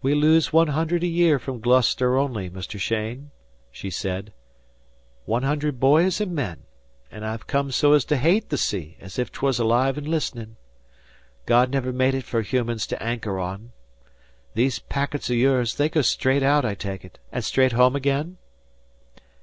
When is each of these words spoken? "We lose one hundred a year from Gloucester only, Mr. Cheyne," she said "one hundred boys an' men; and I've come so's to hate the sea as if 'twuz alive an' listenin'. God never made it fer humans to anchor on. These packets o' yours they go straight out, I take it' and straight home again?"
"We 0.00 0.14
lose 0.14 0.50
one 0.50 0.68
hundred 0.68 1.02
a 1.02 1.06
year 1.06 1.38
from 1.38 1.60
Gloucester 1.60 2.16
only, 2.16 2.48
Mr. 2.48 2.80
Cheyne," 2.80 3.32
she 3.70 3.90
said 3.90 4.32
"one 5.26 5.42
hundred 5.42 5.78
boys 5.78 6.22
an' 6.22 6.34
men; 6.34 6.62
and 7.10 7.22
I've 7.22 7.46
come 7.46 7.70
so's 7.70 8.06
to 8.06 8.16
hate 8.16 8.48
the 8.48 8.56
sea 8.56 8.96
as 8.98 9.18
if 9.18 9.30
'twuz 9.30 9.58
alive 9.58 9.98
an' 9.98 10.04
listenin'. 10.06 10.56
God 11.44 11.70
never 11.70 11.92
made 11.92 12.14
it 12.14 12.24
fer 12.24 12.40
humans 12.40 12.86
to 12.86 13.02
anchor 13.02 13.38
on. 13.38 13.72
These 14.54 14.78
packets 14.78 15.28
o' 15.30 15.34
yours 15.34 15.74
they 15.74 15.90
go 15.90 16.00
straight 16.00 16.42
out, 16.42 16.64
I 16.64 16.74
take 16.74 17.04
it' 17.04 17.18
and 17.30 17.44
straight 17.44 17.72
home 17.72 17.94
again?" 17.94 18.38